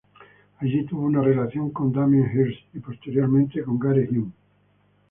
Allí 0.57 0.83
tuvo 0.87 1.05
una 1.05 1.21
relación 1.21 1.69
con 1.69 1.93
Damien 1.93 2.23
Hirst 2.33 2.73
y 2.75 2.79
posteriormente 2.79 3.61
con 3.63 3.77
Gary 3.77 4.07
Hume. 4.09 4.31